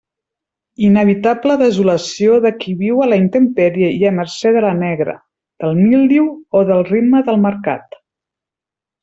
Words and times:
Inevitable 0.85 1.57
desolació 1.61 2.39
del 2.45 2.55
qui 2.63 2.73
viu 2.79 3.03
a 3.03 3.09
la 3.11 3.19
intempèrie 3.25 3.91
i 3.99 4.09
a 4.11 4.15
mercé 4.21 4.55
de 4.57 4.65
la 4.67 4.73
negra, 4.79 5.15
del 5.67 5.79
míldiu 5.83 6.27
o 6.61 6.65
del 6.73 6.83
ritme 6.91 7.23
del 7.31 7.39
mercat. 7.47 8.01